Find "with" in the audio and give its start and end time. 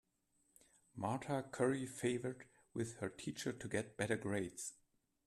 2.73-2.97